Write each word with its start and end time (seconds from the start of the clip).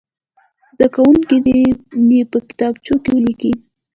زده 0.75 0.87
کوونکي 0.95 1.37
دې 1.45 1.57
یې 2.11 2.21
په 2.31 2.37
کتابچو 2.47 2.95
کې 3.03 3.09
ولیکي. 3.15 3.51